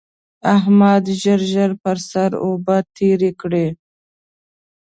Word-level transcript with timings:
احمد 0.55 1.03
ژر 1.21 1.41
ژر 1.51 1.71
پر 1.83 1.97
سر 2.09 2.31
اوبه 2.45 2.77
تېرې 2.95 3.31
کړې. 3.41 3.67